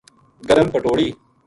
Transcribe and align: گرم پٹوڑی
گرم 0.47 0.67
پٹوڑی 0.73 1.07